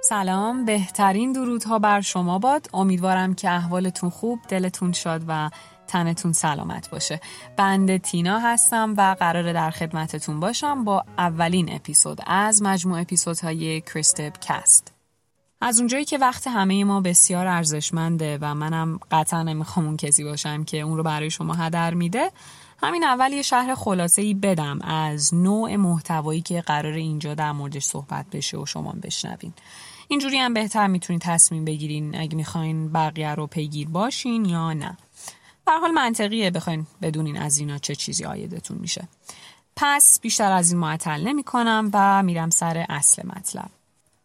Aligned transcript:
سلام 0.00 0.64
بهترین 0.64 1.32
درودها 1.32 1.78
بر 1.78 2.00
شما 2.00 2.38
باد. 2.38 2.66
امیدوارم 2.74 3.34
که 3.34 3.50
احوالتون 3.50 4.10
خوب 4.10 4.38
دلتون 4.48 4.92
شاد 4.92 5.22
و 5.28 5.50
تنتون 5.86 6.32
سلامت 6.32 6.90
باشه. 6.90 7.20
بند 7.56 7.96
تینا 7.96 8.38
هستم 8.38 8.94
و 8.96 9.16
قراره 9.20 9.52
در 9.52 9.70
خدمتتون 9.70 10.40
باشم 10.40 10.84
با 10.84 11.04
اولین 11.18 11.74
اپیزود 11.74 12.20
از 12.26 12.62
مجموع 12.62 13.00
اپیزودهای 13.00 13.80
کریستب 13.80 14.32
کست 14.40 14.92
از 15.60 15.78
اونجایی 15.78 16.04
که 16.04 16.18
وقت 16.18 16.46
همه 16.46 16.84
ما 16.84 17.00
بسیار 17.00 17.46
ارزشمنده 17.46 18.38
و 18.40 18.54
منم 18.54 18.98
قطعا 19.10 19.42
نمی‌خوام 19.42 19.86
اون 19.86 19.96
کسی 19.96 20.24
باشم 20.24 20.64
که 20.64 20.80
اون 20.80 20.96
رو 20.96 21.02
برای 21.02 21.30
شما 21.30 21.54
هدر 21.54 21.94
میده 21.94 22.30
همین 22.82 23.04
اول 23.04 23.32
یه 23.32 23.42
شهر 23.42 23.74
خلاصه 23.74 24.22
ای 24.22 24.34
بدم 24.34 24.80
از 24.82 25.34
نوع 25.34 25.76
محتوایی 25.76 26.40
که 26.40 26.60
قرار 26.60 26.92
اینجا 26.92 27.34
در 27.34 27.52
موردش 27.52 27.84
صحبت 27.84 28.26
بشه 28.32 28.58
و 28.58 28.66
شما 28.66 28.94
بشنوین. 29.02 29.52
اینجوری 30.08 30.38
هم 30.38 30.54
بهتر 30.54 30.86
می‌تونید 30.86 31.22
تصمیم 31.22 31.64
بگیرین 31.64 32.20
اگه 32.20 32.36
می‌خواین 32.36 32.92
بقیه 32.92 33.34
رو 33.34 33.46
پیگیر 33.46 33.88
باشین 33.88 34.44
یا 34.44 34.72
نه. 34.72 34.96
در 35.66 35.78
حال 35.78 35.90
منطقیه 35.90 36.50
بخواین 36.50 36.86
بدونین 37.02 37.38
از 37.38 37.58
اینا 37.58 37.78
چه 37.78 37.94
چیزی 37.94 38.24
آیدتون 38.24 38.78
میشه. 38.78 39.08
پس 39.76 40.20
بیشتر 40.20 40.52
از 40.52 40.72
این 40.72 40.80
معطل 40.80 41.28
نمی 41.28 41.42
کنم 41.42 41.90
و 41.92 42.22
میرم 42.22 42.50
سر 42.50 42.86
اصل 42.88 43.26
مطلب. 43.26 43.70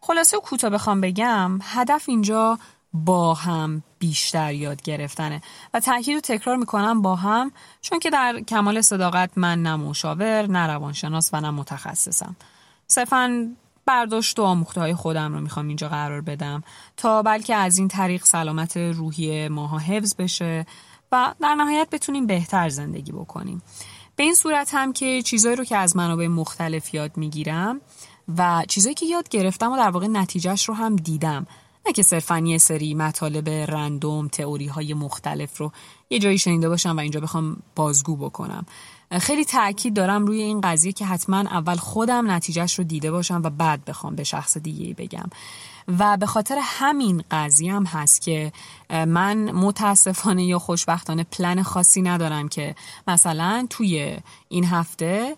خلاصه 0.00 0.38
کوتاه 0.38 0.70
بخوام 0.70 1.00
بگم 1.00 1.58
هدف 1.62 2.08
اینجا 2.08 2.58
با 2.92 3.34
هم 3.34 3.82
بیشتر 3.98 4.52
یاد 4.52 4.82
گرفتنه. 4.82 5.42
و 5.74 5.80
تاکید 5.80 6.16
و 6.16 6.20
تکرار 6.20 6.56
می‌کنم 6.56 7.02
با 7.02 7.16
هم 7.16 7.52
چون 7.80 7.98
که 7.98 8.10
در 8.10 8.40
کمال 8.40 8.80
صداقت 8.80 9.30
من 9.36 9.62
نه 9.62 9.76
مشاور 9.76 10.46
نه 10.46 10.66
روانشناس 10.66 11.30
و 11.32 11.40
نه 11.40 11.50
متخصصم. 11.50 12.36
صرفا 12.86 13.48
برداشت 13.86 14.38
و 14.38 14.42
آموخته 14.42 14.80
های 14.80 14.94
خودم 14.94 15.34
رو 15.34 15.40
می‌خوام 15.40 15.68
اینجا 15.68 15.88
قرار 15.88 16.20
بدم 16.20 16.62
تا 16.96 17.22
بلکه 17.22 17.54
از 17.54 17.78
این 17.78 17.88
طریق 17.88 18.24
سلامت 18.24 18.76
روحی 18.76 19.48
ماها 19.48 19.78
حفظ 19.78 20.14
بشه 20.14 20.66
و 21.12 21.34
در 21.40 21.54
نهایت 21.54 21.88
بتونیم 21.90 22.26
بهتر 22.26 22.68
زندگی 22.68 23.12
بکنیم. 23.12 23.62
به 24.16 24.22
این 24.22 24.34
صورت 24.34 24.70
هم 24.74 24.92
که 24.92 25.22
چیزایی 25.22 25.56
رو 25.56 25.64
که 25.64 25.76
از 25.76 25.96
منابع 25.96 26.26
مختلف 26.26 26.94
یاد 26.94 27.16
می‌گیرم 27.16 27.80
و 28.38 28.64
چیزایی 28.68 28.94
که 28.94 29.06
یاد 29.06 29.28
گرفتم 29.28 29.72
و 29.72 29.76
در 29.76 29.90
واقع 29.90 30.06
نتیجهش 30.06 30.68
رو 30.68 30.74
هم 30.74 30.96
دیدم. 30.96 31.46
نه 31.88 31.92
که 31.92 32.02
صرفا 32.02 32.38
یه 32.38 32.58
سری 32.58 32.94
مطالب 32.94 33.48
رندوم 33.48 34.28
تئوری 34.28 34.66
های 34.66 34.94
مختلف 34.94 35.58
رو 35.58 35.72
یه 36.10 36.18
جایی 36.18 36.38
شنیده 36.38 36.68
باشم 36.68 36.96
و 36.96 37.00
اینجا 37.00 37.20
بخوام 37.20 37.56
بازگو 37.76 38.16
بکنم. 38.16 38.66
خیلی 39.12 39.44
تاکید 39.44 39.94
دارم 39.94 40.26
روی 40.26 40.42
این 40.42 40.60
قضیه 40.60 40.92
که 40.92 41.06
حتما 41.06 41.36
اول 41.36 41.76
خودم 41.76 42.30
نتیجهش 42.30 42.78
رو 42.78 42.84
دیده 42.84 43.10
باشم 43.10 43.40
و 43.44 43.50
بعد 43.50 43.84
بخوام 43.84 44.16
به 44.16 44.24
شخص 44.24 44.58
دیگه 44.58 44.94
بگم. 44.94 45.30
و 45.98 46.16
به 46.16 46.26
خاطر 46.26 46.58
همین 46.62 47.22
قضیه 47.30 47.72
هم 47.72 47.84
هست 47.84 48.20
که 48.20 48.52
من 48.90 49.50
متاسفانه 49.50 50.44
یا 50.44 50.58
خوشبختانه 50.58 51.24
پلن 51.24 51.62
خاصی 51.62 52.02
ندارم 52.02 52.48
که 52.48 52.74
مثلا 53.06 53.66
توی 53.70 54.16
این 54.48 54.64
هفته 54.64 55.36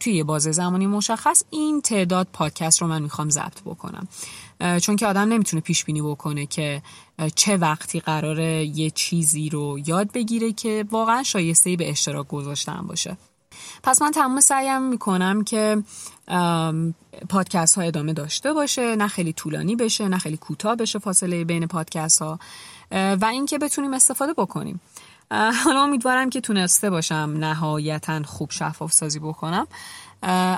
توی 0.00 0.14
یه 0.14 0.24
بازه 0.24 0.52
زمانی 0.52 0.86
مشخص 0.86 1.42
این 1.50 1.80
تعداد 1.80 2.28
پادکست 2.32 2.82
رو 2.82 2.88
من 2.88 3.02
می‌خوام 3.02 3.30
ضبط 3.30 3.60
بکنم. 3.64 4.08
چون 4.82 4.96
که 4.96 5.06
آدم 5.06 5.20
نمی‌تونه 5.20 5.60
پیش 5.60 5.84
بینی 5.84 6.02
بکنه 6.02 6.46
که 6.46 6.82
چه 7.34 7.56
وقتی 7.56 8.00
قراره 8.00 8.64
یه 8.64 8.90
چیزی 8.90 9.48
رو 9.48 9.78
یاد 9.86 10.12
بگیره 10.12 10.52
که 10.52 10.84
واقعا 10.90 11.22
شایسته 11.22 11.76
به 11.76 11.90
اشتراک 11.90 12.28
گذاشتن 12.28 12.86
باشه. 12.86 13.16
پس 13.82 14.02
من 14.02 14.10
تمام 14.10 14.40
سعیم 14.40 14.82
می‌کنم 14.82 15.44
که 15.44 15.82
پادکست 17.28 17.74
ها 17.74 17.82
ادامه 17.82 18.12
داشته 18.12 18.52
باشه 18.52 18.96
نه 18.96 19.08
خیلی 19.08 19.32
طولانی 19.32 19.76
بشه 19.76 20.08
نه 20.08 20.18
خیلی 20.18 20.36
کوتاه 20.36 20.76
بشه 20.76 20.98
فاصله 20.98 21.44
بین 21.44 21.66
پادکست 21.66 22.22
ها 22.22 22.38
و 22.92 23.24
اینکه 23.32 23.58
بتونیم 23.58 23.94
استفاده 23.94 24.32
بکنیم. 24.32 24.80
حالا 25.30 25.82
امیدوارم 25.82 26.30
که 26.30 26.40
تونسته 26.40 26.90
باشم 26.90 27.34
نهایتا 27.36 28.22
خوب 28.22 28.50
شفاف 28.50 28.92
سازی 28.92 29.18
بکنم. 29.18 29.66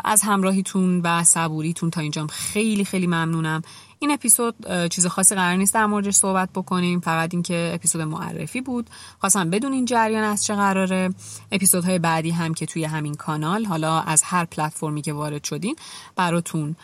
از 0.05 0.23
همراهیتون 0.23 1.01
و 1.01 1.25
صبوریتون 1.25 1.91
تا 1.91 2.01
اینجام 2.01 2.27
خیلی 2.27 2.85
خیلی 2.85 3.07
ممنونم. 3.07 3.63
این 3.99 4.11
اپیزود 4.11 4.89
چیز 4.89 5.07
خاصی 5.07 5.35
قرار 5.35 5.57
نیست 5.57 5.75
در 5.75 5.87
موردش 5.87 6.15
صحبت 6.15 6.49
بکنیم. 6.55 7.01
فقط 7.01 7.35
اینکه 7.35 7.71
اپیزود 7.75 8.03
معرفی 8.03 8.61
بود. 8.61 8.91
خواستم 9.19 9.51
بدون 9.51 9.73
این 9.73 9.85
جریان 9.85 10.25
از 10.25 10.45
چه 10.45 10.55
قراره. 10.55 11.15
اپیزودهای 11.53 11.99
بعدی 11.99 12.31
هم 12.31 12.55
که 12.55 12.67
توی 12.67 12.85
همین 12.85 13.15
کانال 13.15 13.65
حالا 13.65 14.01
از 14.01 14.23
هر 14.23 14.45
پلتفرمی 14.45 15.03
که 15.03 15.13
وارد 15.13 15.45
شدین 15.45 15.77
براتون 16.17 16.77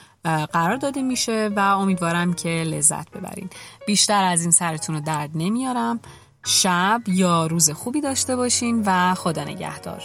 قرار 0.53 0.77
داده 0.77 1.03
میشه 1.03 1.51
و 1.57 1.61
امیدوارم 1.61 2.33
که 2.33 2.49
لذت 2.49 3.11
ببرین. 3.11 3.51
بیشتر 3.87 4.25
از 4.25 4.43
این 4.43 4.51
سرتون 4.51 4.95
رو 4.95 5.01
درد 5.01 5.31
نمیارم. 5.35 6.01
شب 6.45 7.03
یا 7.07 7.47
روز 7.47 7.71
خوبی 7.71 8.01
داشته 8.01 8.37
باشین 8.37 8.83
و 8.87 9.15
خدا 9.15 9.45
نگهدار. 9.45 10.03